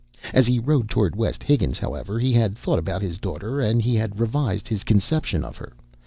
[0.33, 3.93] As he rode toward West Higgins, however, he had thought about his daughter and he
[3.93, 5.73] had revised his conception of her.